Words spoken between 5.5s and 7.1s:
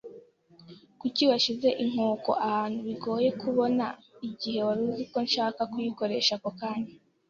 kuyikoresha ako kanya?